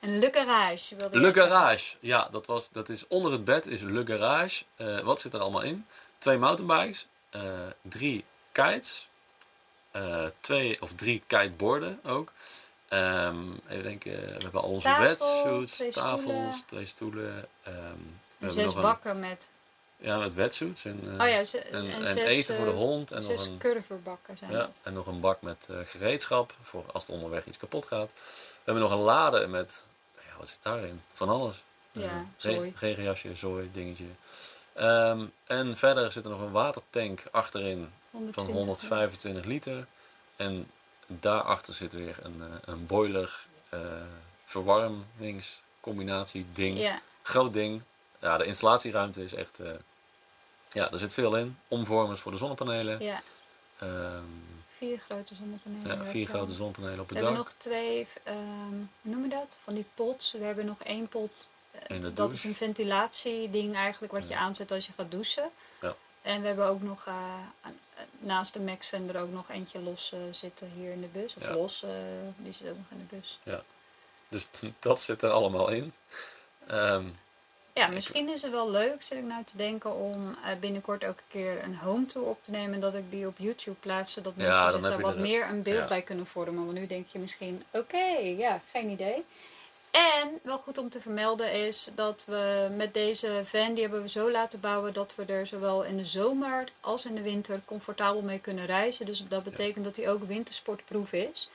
[0.00, 1.34] En Le Garage wilde Le.
[1.34, 1.96] Garage.
[2.00, 4.64] Ja, dat, was, dat is onder het bed is Le Garage.
[4.76, 5.86] Eh, wat zit er allemaal in?
[6.18, 7.06] Twee mountainbikes.
[7.30, 7.42] eh,
[7.82, 9.07] drie kites.
[9.90, 12.32] Eh, twee of drie kiteborden ook.
[12.88, 16.66] Ehm, even denken, we hebben al onze wetsuits, tafels, stoelen.
[16.66, 17.48] twee stoelen.
[17.62, 17.76] ehm,
[18.38, 19.50] we zes nog een, bakken met...
[19.96, 22.70] ja, met wetsuits en, eh, Oh ja, ze, en, en, en zes, eten voor de
[22.70, 23.10] eh, hond.
[23.10, 27.06] En nog zes een, curverbakken zijn ja, en nog een bak met gereedschap voor als
[27.06, 28.12] er onderweg iets kapot gaat.
[28.12, 31.02] We hebben nog een lade met, ja, wat zit daarin?
[31.12, 31.62] Van alles.
[31.92, 32.72] Ja, zooi.
[32.78, 34.04] Regenjasje, zooi, dingetje.
[34.72, 38.54] Ehm, en verder zit er nog een watertank achterin van 120.
[38.54, 39.86] 125 liter.
[40.36, 40.70] En
[41.06, 43.80] daarachter zit weer een, eh, een boiler eh
[44.44, 46.78] verwarmingscombinatie ding.
[46.78, 47.82] Ja, Groot ding.
[48.20, 49.60] Ja, de installatieruimte is echt...
[49.60, 49.70] eh,
[50.70, 51.58] ja, er zit veel in.
[51.68, 53.02] Omvormers voor de zonnepanelen.
[53.02, 53.22] ja,
[53.78, 54.22] Ehm,
[54.66, 56.04] vier grote zonnepanelen.
[56.04, 57.52] ja, vier grote zonnepanelen op We het hebben dak.
[57.52, 58.36] nog twee, ehm,
[59.02, 59.56] hoe noem je dat?
[59.64, 60.32] Van die pots.
[60.32, 61.48] We hebben nog één pot.
[62.00, 62.34] dat douche.
[62.36, 65.50] is een ventilatieding eigenlijk wat je aanzet als je gaat douchen.
[65.80, 65.94] Ja.
[66.22, 67.06] En we hebben ook nog
[68.28, 71.34] naast de Max Fender ook nog eentje los eh, zitten hier in de bus.
[71.36, 71.52] Of Ja.
[71.54, 71.90] los, eh,
[72.36, 73.38] die zit ook nog in de bus.
[74.28, 75.92] Dus t- dat zit er allemaal in.
[76.66, 77.04] Ehm,
[77.72, 81.16] Ja, misschien is het wel leuk, zit ik nou te denken, om eh, binnenkort ook
[81.18, 82.74] een keer een home tour op te nemen.
[82.74, 85.48] En dat ik die op YouTube plaats, zodat Ja, mensen zich daar wat er- meer
[85.48, 85.86] een beeld ja.
[85.88, 86.64] bij kunnen vormen.
[86.64, 88.04] Want nu denk je misschien, oké,
[88.36, 89.24] ja, geen idee.
[89.90, 94.08] En wel goed om te vermelden is dat we met deze van, die hebben we
[94.08, 98.22] zo laten bouwen dat we er zowel in de zomer als in de winter comfortabel
[98.22, 99.06] mee kunnen reizen.
[99.06, 101.50] Dus dat betekent dat hij ook wintersportproof is.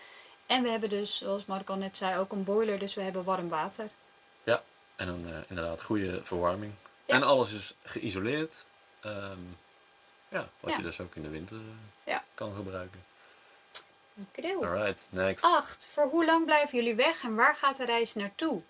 [0.45, 3.23] En we hebben dus, zoals Mark al net zei, ook een boiler, dus we hebben
[3.23, 3.89] warm water.
[4.95, 6.73] en een eh, inderdaad goede verwarming.
[7.05, 7.15] Ja.
[7.15, 8.65] En alles is geïsoleerd.
[9.01, 9.39] Ehm,
[10.29, 10.77] ja, wat Ja.
[10.77, 11.63] je dus ook in de winter eh,
[12.13, 12.23] Ja.
[12.33, 13.03] kan gebruiken.
[14.17, 14.65] Oké.
[14.65, 15.43] Alright, next.
[15.43, 15.87] 8.
[15.91, 18.61] Voor hoe lang blijven jullie weg en waar gaat de reis naartoe?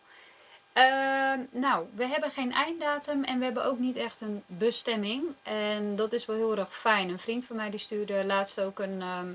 [0.73, 5.23] Ehm, nou, we hebben geen einddatum en we hebben ook niet echt een bestemming.
[5.43, 7.09] En dat is wel heel erg fijn.
[7.09, 9.31] Een vriend van mij die stuurde laatst ook een, ehm,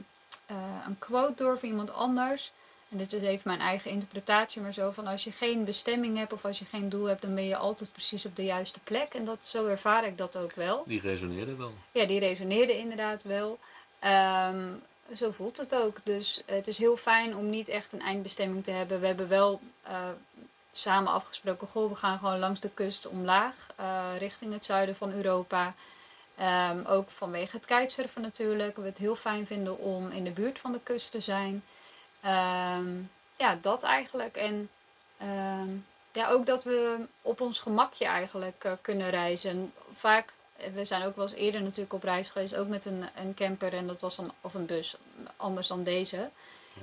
[0.46, 2.52] eh, een quote door van iemand anders.
[2.88, 6.32] En dit is even mijn eigen interpretatie, maar zo van als je geen bestemming hebt
[6.32, 9.14] of als je geen doel hebt, dan ben je altijd precies op de juiste plek.
[9.14, 10.82] En dat, zo ervaar ik dat ook wel.
[10.86, 11.72] Die resoneerde wel.
[11.92, 13.58] Ja, die resoneerde inderdaad wel.
[13.98, 14.66] Ehm,
[15.14, 15.96] zo voelt het ook.
[16.02, 19.00] Dus het is heel fijn om niet echt een eindbestemming te hebben.
[19.00, 20.08] We hebben wel eh,
[20.72, 25.12] samen afgesproken, goh, we gaan gewoon langs de kust omlaag, eh, richting het zuiden van
[25.12, 25.74] Europa.
[26.36, 28.76] Ehm, ook vanwege het kitesurfen natuurlijk.
[28.76, 31.64] We het heel fijn vinden om in de buurt van de kust te zijn.
[32.20, 32.88] Ehm,
[33.36, 34.36] ja, dat eigenlijk.
[34.36, 34.70] En
[35.16, 35.68] ehm,
[36.12, 39.72] ja, ook dat we op ons gemakje eigenlijk eh, kunnen reizen.
[39.92, 40.32] Vaak,
[40.74, 43.72] we zijn ook wel eens eerder natuurlijk op reis geweest, ook met een, een camper
[43.74, 44.96] en dat was dan, of een bus,
[45.36, 46.30] anders dan deze.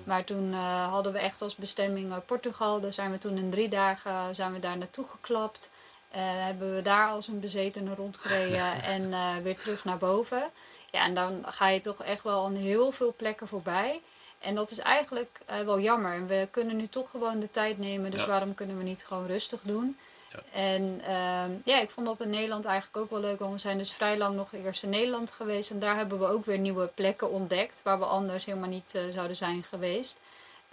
[0.03, 2.79] Maar toen eh, hadden we echt als bestemming eh, Portugal.
[2.81, 5.71] Daar zijn we toen in drie dagen eh, zijn we daar naartoe geklapt.
[6.09, 10.43] Eh, hebben we daar als een bezetene rondgereden en weer terug naar boven.
[10.91, 14.01] Ja, en dan ga je toch echt wel aan heel veel plekken voorbij.
[14.39, 16.13] En dat is eigenlijk wel jammer.
[16.13, 18.11] En we kunnen nu toch gewoon de tijd nemen.
[18.11, 18.27] Dus Ja.
[18.27, 19.97] waarom kunnen we niet gewoon rustig doen?
[20.35, 20.59] Ja.
[20.59, 23.39] En ehm, ja, ik vond dat in Nederland eigenlijk ook wel leuk.
[23.39, 25.71] Want we zijn dus vrij lang nog eerst in Nederland geweest.
[25.71, 27.83] En daar hebben we ook weer nieuwe plekken ontdekt.
[27.83, 30.19] Waar we anders helemaal niet eh, zouden zijn geweest.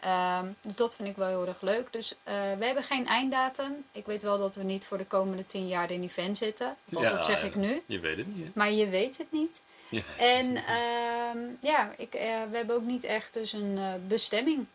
[0.01, 1.92] Ehm, dus dat vind ik wel heel erg leuk.
[1.92, 3.85] Dus eh, we hebben geen einddatum.
[3.92, 6.77] Ik weet wel dat we niet voor de komende tien jaar in die van zitten.
[6.87, 7.46] Althans, Ja, dat zeg ja.
[7.46, 7.83] ik nu.
[7.87, 8.51] Je weet het niet, hè?
[8.55, 9.61] Maar je weet het niet.
[9.88, 14.66] Weet En ehm, ja, ik, eh, we hebben ook niet echt dus een bestemming.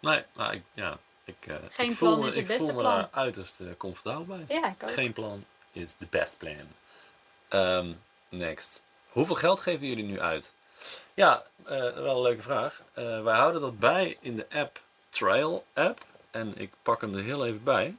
[0.00, 0.98] Nee, maar ik, ja,
[1.38, 2.94] ik, eh, Geen ik voel plan me, is het ik beste voel me plan.
[2.94, 4.44] daar uiterst eh, comfortabel bij.
[4.56, 4.90] Ja, ik ook.
[4.92, 6.68] Geen plan is the best plan.
[7.48, 7.92] Ehm,
[8.28, 8.82] next.
[9.08, 10.52] Hoeveel geld geven jullie nu uit?
[11.14, 12.82] Ja, eh, wel een leuke vraag.
[12.92, 16.04] Eh, wij houden dat bij in de app Trail app.
[16.30, 17.96] En ik pak hem er heel even bij.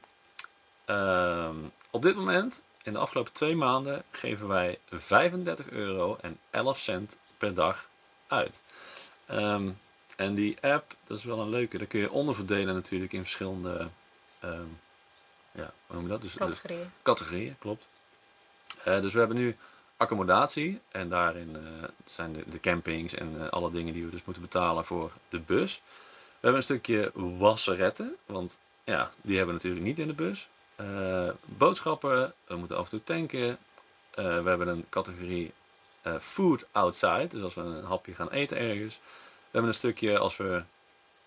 [0.84, 1.56] Ehm,
[1.90, 7.18] op dit moment, in de afgelopen twee maanden, geven wij 35 euro en 11 cent
[7.38, 7.88] per dag
[8.26, 8.62] uit.
[9.26, 9.70] Ehm,
[10.22, 11.78] en die app, dat is wel een leuke.
[11.78, 13.88] Daar kun je onderverdelen natuurlijk in verschillende...
[14.40, 14.66] ehm,
[15.52, 16.22] ja, hoe noem je dat?
[16.22, 16.90] Dus, dus- Categorieën.
[17.02, 17.86] categorieën, klopt.
[18.84, 19.56] Eh, dus we hebben nu
[19.96, 20.80] accommodatie.
[20.88, 24.42] En daarin eh, zijn de, de campings en eh, alle dingen die we dus moeten
[24.42, 25.82] betalen voor de bus.
[26.26, 30.48] We hebben een stukje wasseretten, want ja, die hebben we natuurlijk niet in de bus.
[30.76, 33.58] Eh, boodschappen, we moeten af en toe tanken.
[34.10, 35.52] Eh, we hebben een categorie
[36.02, 39.00] eh, food outside, dus als we een hapje gaan eten ergens.
[39.52, 40.62] We hebben een stukje als we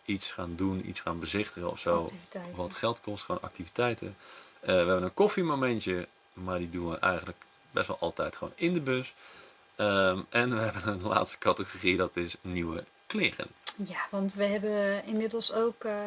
[0.06, 2.10] iets gaan doen, iets gaan bezichtigen of zo.
[2.56, 4.18] Wat geld kost, gewoon activiteiten.
[4.60, 7.38] Eh, we hebben een koffiemomentje, maar die doen we eigenlijk
[7.72, 9.14] best wel altijd gewoon in de bus.
[9.76, 13.48] Ehm, en we hebben een laatste categorie, dat is nieuwe kleren.
[13.84, 15.84] Ja, want we hebben inmiddels ook.
[15.84, 16.00] eh,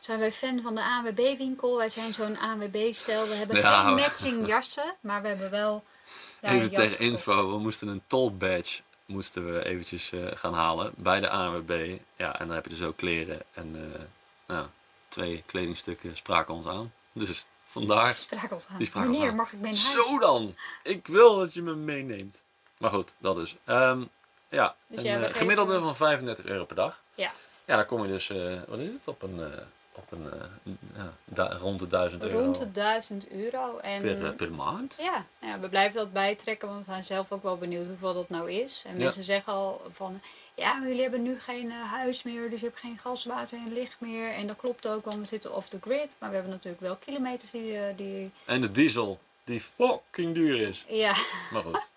[0.00, 1.76] zijn wij fan van de ANWB-winkel?
[1.76, 3.28] Wij zijn zo'n ANWB-stel.
[3.28, 5.84] We hebben Ja, geen matching jassen, maar we hebben wel.
[6.40, 6.98] Even gekocht.
[6.98, 8.80] info, we moesten een toll badge
[9.12, 11.98] moesten we eventjes eh, gaan halen bij de ANWB.
[12.16, 14.00] Ja, en dan heb je dus ook kleren en eh,
[14.46, 14.66] nou,
[15.08, 16.92] twee kledingstukken spraken ons aan.
[17.12, 18.76] Dus vandaar, Spraak ons aan.
[18.78, 19.36] Die spraak ons aan.
[19.36, 19.90] mag ik huis?
[19.90, 20.56] zo dan!
[20.82, 22.44] Ik wil dat je me meeneemt.
[22.78, 23.56] Maar goed, dat dus.
[23.64, 24.04] Ehm,
[24.48, 27.02] ja, Dus een eh, gemiddelde van 35 euro per dag.
[27.14, 27.32] Ja,
[27.64, 28.28] Ja, dan kom je dus,
[28.68, 29.40] wat is het, op een,
[29.94, 30.30] op een
[30.94, 31.02] eh,
[31.34, 33.78] ja, rond de 1000 euro rond de 1000 euro.
[33.78, 34.96] En per, eh, per maand.
[35.00, 38.28] Ja, ja, we blijven dat bijtrekken, want we zijn zelf ook wel benieuwd hoeveel dat
[38.28, 38.82] nou is.
[38.86, 39.02] En Ja.
[39.02, 40.20] mensen zeggen al van,
[40.54, 43.58] ja, maar jullie hebben nu geen eh, huis meer, dus je hebt geen gas, water
[43.58, 44.32] en licht meer.
[44.32, 46.16] En dat klopt ook, want we zitten off the grid.
[46.20, 50.84] Maar we hebben natuurlijk wel kilometers die, die En de diesel, die fucking duur is.
[50.88, 51.14] ja,
[51.50, 51.88] Maar goed,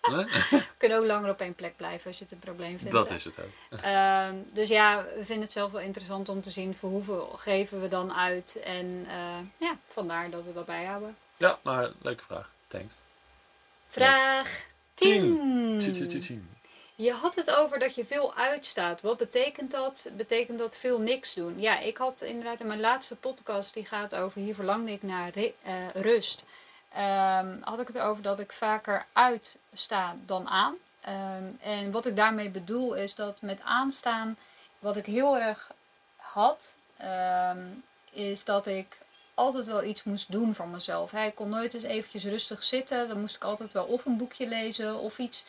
[0.50, 2.92] we kunnen ook langer op één plek blijven als je het een probleem vindt.
[2.92, 3.14] dat hè.
[3.14, 3.80] is het ook.
[3.80, 7.80] Ehm, dus ja, we vinden het zelf wel interessant om te zien voor hoeveel geven
[7.80, 8.60] we dan uit.
[8.64, 11.16] En eh, ja, vandaar dat we dat bijhouden.
[11.36, 12.50] Ja, maar leuke vraag.
[12.66, 12.94] Thanks.
[13.88, 15.78] Vraag 10.
[15.78, 16.56] Tien, tien, tien, tien.
[16.94, 19.00] Je had het over dat je veel uitstaat.
[19.00, 20.10] Wat betekent dat?
[20.16, 21.60] Betekent dat veel niks doen?
[21.60, 25.32] Ja, ik had inderdaad in mijn laatste podcast, die gaat over hier verlangde ik naar
[25.34, 26.44] eh, rust.
[26.96, 30.74] Ehm, had ik het erover dat ik vaker uitsta dan aan.
[31.00, 34.36] Ehm, en wat ik daarmee bedoel is dat met aanstaan,
[34.78, 35.70] wat ik heel erg
[36.16, 37.58] had, ehm,
[38.10, 38.98] is dat ik
[39.34, 41.10] altijd wel iets moest doen voor mezelf.
[41.10, 41.24] hè.
[41.26, 43.08] Ik kon nooit eens eventjes rustig zitten.
[43.08, 45.44] Dan moest ik altijd wel of een boekje lezen of iets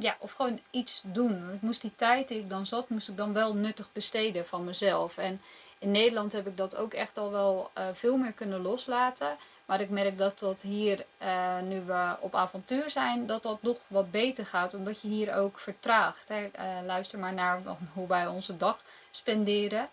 [0.00, 1.52] ja, of gewoon iets doen.
[1.54, 4.64] Ik moest die tijd die ik dan zat, moest ik dan wel nuttig besteden van
[4.64, 5.18] mezelf.
[5.18, 5.40] En
[5.78, 9.36] in Nederland heb ik dat ook echt al wel eh, veel meer kunnen loslaten.
[9.72, 13.76] Maar ik merk dat dat hier, eh, nu we op avontuur zijn, dat dat nog
[13.86, 14.74] wat beter gaat.
[14.74, 16.28] Omdat je hier ook vertraagt.
[16.28, 16.48] Hè.
[16.52, 19.88] Eh, luister maar naar hoe wij onze dag spenderen.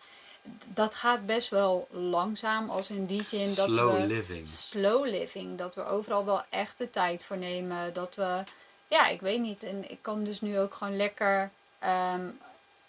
[0.66, 4.48] Dat gaat best wel langzaam, als in die zin dat Slow we living.
[4.48, 5.58] slow living.
[5.58, 7.94] Dat we overal wel echt de tijd voor nemen.
[7.94, 8.44] Dat we,
[8.88, 9.64] ja, ik weet niet.
[9.64, 12.22] En ik kan dus nu ook gewoon lekker ehm,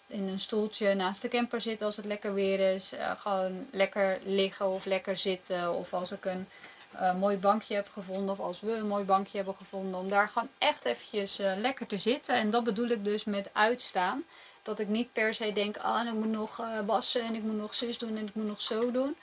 [0.07, 2.93] in een stoeltje naast de camper zitten als het lekker weer is.
[2.93, 5.73] Eh, gewoon lekker liggen of lekker zitten.
[5.73, 6.47] Of als ik een
[6.91, 8.29] eh, mooi bankje heb gevonden.
[8.29, 9.99] Of als we een mooi bankje hebben gevonden.
[9.99, 12.35] Om daar gewoon echt eventjes eh, lekker te zitten.
[12.35, 14.23] En dat bedoel ik dus met uitstaan.
[14.61, 17.43] Dat ik niet per se denk, ah, en ik moet nog eh, wassen en ik
[17.43, 19.15] moet nog zus doen en ik moet nog zo doen.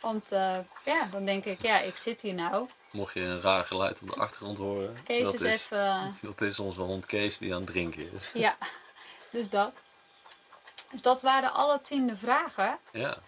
[0.00, 0.30] Want
[0.84, 2.68] ja, dan denk ik, ja, ik zit hier nou.
[2.90, 6.40] Mocht je een raar geluid op de achtergrond horen, Kees dat, is is, even, dat
[6.40, 8.30] is onze hond Kees die aan het drinken is.
[8.34, 8.56] ja,
[9.30, 9.82] dus dat.
[10.90, 12.78] Dus dat waren alle tiende vragen.
[12.92, 13.18] Ja.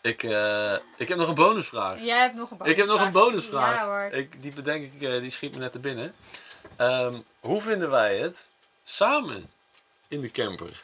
[0.00, 2.00] Ik, eh, ik heb nog een bonusvraag.
[2.00, 3.76] Jij hebt nog een Ik heb nog een bonusvraag.
[3.76, 4.18] Ja hoor.
[4.18, 6.14] Ik, die bedenk ik, eh, die schiet me net te binnen.
[6.76, 8.46] Ehm, hoe vinden wij het
[8.84, 9.50] samen
[10.08, 10.82] in de camper?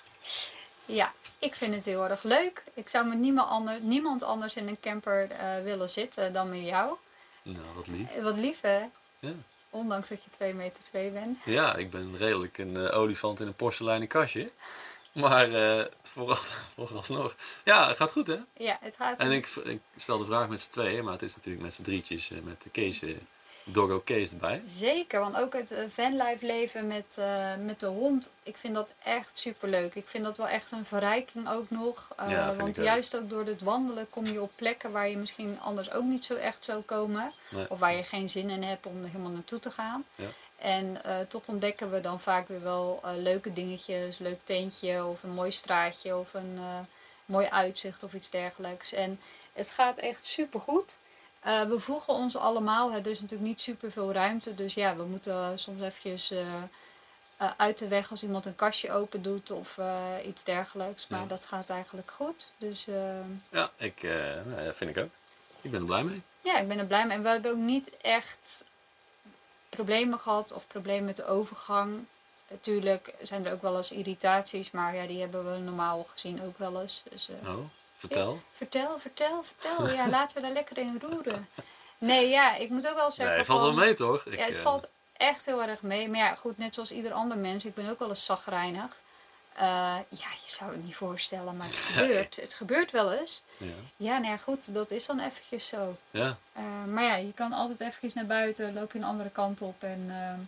[0.87, 2.63] Ja, ik vind het heel erg leuk.
[2.75, 6.63] Ik zou met niemand anders, niemand anders in een camper eh, willen zitten dan met
[6.67, 6.97] jou.
[7.43, 8.23] Nou, wat lief.
[8.23, 8.83] Wat lief hè?
[9.19, 9.31] Ja,
[9.71, 11.39] Ondanks dat je 2 meter 2 bent.
[11.45, 14.51] ja ik ben redelijk een olifant in een porseleinen kastje.
[15.15, 16.37] Maar eh vooral,
[16.75, 17.37] vooralsnog.
[17.65, 18.39] Ja, het gaat goed hè?
[18.57, 21.37] Ja, het gaat En ik, ik stel de vraag met z'n tweeën, maar het is
[21.37, 23.15] natuurlijk met z'n drietjes eh, met de Kees, eh,
[23.65, 24.63] Doggo Kees erbij.
[24.67, 27.19] Zeker, want ook het eh, vanlife leven met,
[27.59, 29.95] met de hond, ik vind dat echt super leuk.
[29.95, 32.09] Ik vind dat wel echt een verrijking ook nog.
[32.29, 35.91] Ja, want juist ook door het wandelen kom je op plekken waar je misschien anders
[35.93, 37.33] ook niet zo echt zou komen.
[37.49, 37.71] Nee.
[37.71, 40.05] Of waar je geen zin in hebt om er helemaal naartoe te gaan.
[40.15, 40.29] Ja.
[40.57, 45.23] En eh, toch ontdekken we dan vaak weer wel eh, leuke dingetjes, leuk tentje of
[45.23, 46.79] een mooi straatje of een eh,
[47.25, 48.93] mooi uitzicht of iets dergelijks.
[48.93, 49.21] En
[49.53, 50.97] het gaat echt super goed.
[51.43, 52.93] We voegen ons allemaal.
[52.93, 54.55] hè, Er is natuurlijk niet super veel ruimte.
[54.55, 56.33] Dus ja, we moeten soms eventjes
[57.57, 59.79] uit de weg als iemand een kastje open doet of
[60.27, 61.07] iets dergelijks.
[61.09, 61.27] Maar Ja.
[61.27, 62.55] dat gaat eigenlijk goed.
[62.59, 62.87] Dus
[63.51, 64.03] Ja, ik,
[64.47, 65.11] nou, vind ik ook.
[65.61, 66.23] Ik ben er blij mee.
[66.41, 67.17] ja, ik ben er blij mee.
[67.17, 68.65] En we hebben ook niet echt
[69.75, 72.05] problemen gehad of problemen met de overgang.
[72.51, 76.59] Natuurlijk zijn er ook wel eens irritaties, maar ja, die hebben we normaal gezien ook
[76.59, 77.03] wel eens.
[77.11, 77.65] Dus, eh, Oh,
[77.97, 78.41] vertel.
[78.53, 79.89] Vertel, vertel, vertel.
[79.97, 81.49] Ja, laten we daar lekker in roeren.
[81.99, 83.37] Nee, ja, ik moet ook wel zeggen.
[83.37, 84.25] Nee, valt wel mee toch?
[84.25, 86.09] Ik, Ja, het eh, valt echt heel erg mee.
[86.09, 87.65] Maar ja, goed, net zoals ieder ander mens.
[87.65, 89.01] Ik ben ook wel eens zagrijnig.
[89.55, 89.63] Eh,
[90.09, 92.07] ja, je zou het niet voorstellen, maar het Nee.
[92.07, 92.37] gebeurt.
[92.37, 93.43] Het gebeurt wel eens.
[93.57, 93.67] Ja.
[93.97, 95.97] Ja, nou ja, goed, dat is dan eventjes zo.
[96.11, 96.37] ja.
[96.53, 99.83] Eh, maar ja, je kan altijd eventjes naar buiten, loop je een andere kant op
[99.83, 100.39] en ehm,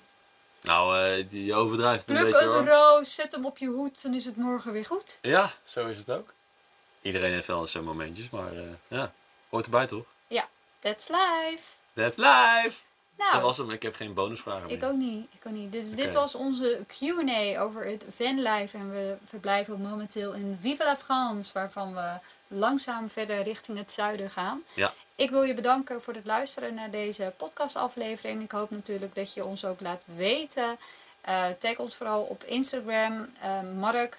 [0.60, 2.64] Nou, eh, die overdrijft een pluk beetje een hoor.
[2.66, 5.18] roos, zet hem op je hoed, dan is het morgen weer goed.
[5.22, 6.32] Ja, zo is het ook.
[7.02, 9.12] Iedereen heeft wel eens zo'n momentjes, maar eh, ja,
[9.48, 10.04] hoort erbij toch?
[10.80, 11.62] That's life.
[11.94, 12.78] That's life!
[13.18, 14.88] Nou, Dat was hem, ik heb geen bonusvragen ik meer.
[14.90, 15.26] ook niet.
[15.32, 15.72] Ik ook niet.
[15.72, 20.96] Dus dit was onze Q&A over het vanlife en we verblijven momenteel in Vive la
[20.96, 22.12] France, waarvan we
[22.48, 24.62] langzaam verder richting het zuiden gaan.
[24.74, 24.92] Ja.
[25.14, 28.42] Ik wil je bedanken voor het luisteren naar deze podcastaflevering.
[28.42, 30.76] Ik hoop natuurlijk dat je ons ook laat weten.
[31.20, 34.16] Eh tag ons vooral op Instagram, eh Mark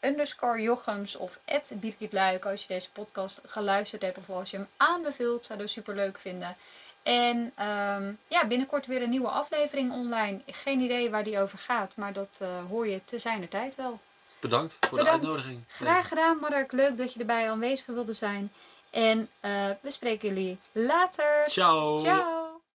[0.00, 1.38] underscore Jochems of
[1.74, 5.44] Birgit Luik als je deze podcast geluisterd hebt of als je hem aanbeveelt.
[5.44, 6.56] Zouden we super leuk vinden.
[7.02, 10.40] En ehm, ja, binnenkort weer een nieuwe aflevering online.
[10.46, 13.98] Geen idee waar die over gaat, maar dat eh, hoor je te zijner tijd wel.
[14.40, 15.20] Bedankt voor Bedankt.
[15.22, 15.64] de uitnodiging.
[15.68, 16.72] Graag gedaan, Mark.
[16.72, 18.52] Leuk dat je erbij aanwezig wilde zijn.
[18.90, 21.42] En eh, we spreken jullie later.
[21.48, 21.98] Ciao!
[21.98, 22.39] Ciao!